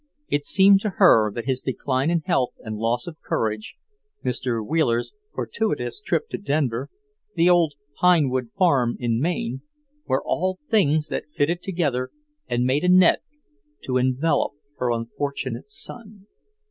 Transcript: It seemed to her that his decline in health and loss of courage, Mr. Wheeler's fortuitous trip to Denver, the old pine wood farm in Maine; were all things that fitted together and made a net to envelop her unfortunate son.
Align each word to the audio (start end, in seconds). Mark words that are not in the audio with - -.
It 0.29 0.47
seemed 0.47 0.79
to 0.81 0.93
her 0.97 1.31
that 1.31 1.45
his 1.45 1.61
decline 1.61 2.09
in 2.09 2.21
health 2.21 2.53
and 2.63 2.75
loss 2.75 3.05
of 3.05 3.21
courage, 3.21 3.75
Mr. 4.25 4.65
Wheeler's 4.67 5.13
fortuitous 5.31 6.01
trip 6.01 6.27
to 6.29 6.39
Denver, 6.39 6.89
the 7.35 7.51
old 7.51 7.75
pine 7.97 8.29
wood 8.29 8.47
farm 8.57 8.95
in 8.99 9.21
Maine; 9.21 9.61
were 10.07 10.23
all 10.25 10.57
things 10.71 11.09
that 11.09 11.29
fitted 11.37 11.61
together 11.61 12.09
and 12.47 12.63
made 12.65 12.83
a 12.83 12.89
net 12.89 13.21
to 13.83 13.97
envelop 13.97 14.53
her 14.79 14.89
unfortunate 14.89 15.69
son. 15.69 16.25